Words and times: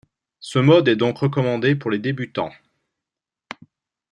Ce 0.39 0.57
mode 0.57 0.87
est 0.87 0.95
donc 0.95 1.19
recommandé 1.19 1.75
pour 1.75 1.91
les 1.91 1.99
débutants. 1.99 2.51